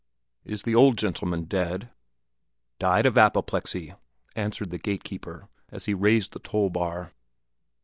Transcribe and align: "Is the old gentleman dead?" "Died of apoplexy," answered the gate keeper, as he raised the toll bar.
"Is 0.43 0.63
the 0.63 0.73
old 0.73 0.97
gentleman 0.97 1.43
dead?" 1.43 1.91
"Died 2.79 3.05
of 3.05 3.19
apoplexy," 3.19 3.93
answered 4.35 4.71
the 4.71 4.79
gate 4.79 5.03
keeper, 5.03 5.47
as 5.69 5.85
he 5.85 5.93
raised 5.93 6.33
the 6.33 6.39
toll 6.39 6.71
bar. 6.71 7.11